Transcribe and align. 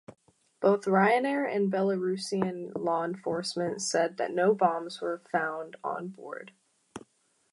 Both 0.61 0.85
Ryanair 0.85 1.47
and 1.47 1.71
Belarusian 1.71 2.71
law 2.75 3.03
enforcement 3.05 3.83
said 3.83 4.17
that 4.17 4.31
no 4.33 4.55
bombs 4.55 4.99
were 4.99 5.21
found 5.31 5.75
on 5.83 6.07
board. 6.07 6.53